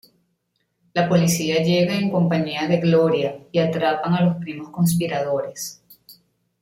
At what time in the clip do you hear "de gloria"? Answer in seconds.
2.67-3.37